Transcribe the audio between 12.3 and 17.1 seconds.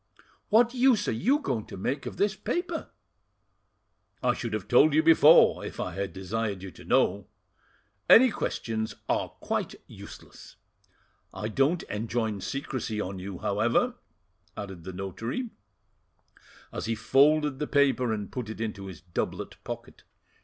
secrecy on you, however," added the notary, as he